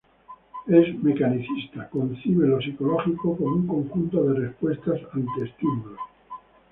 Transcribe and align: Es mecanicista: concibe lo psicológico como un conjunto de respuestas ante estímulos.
Es 0.65 0.97
mecanicista: 1.03 1.87
concibe 1.91 2.47
lo 2.47 2.57
psicológico 2.59 3.37
como 3.37 3.55
un 3.57 3.67
conjunto 3.67 4.23
de 4.23 4.47
respuestas 4.47 4.99
ante 5.13 5.43
estímulos. 5.43 5.99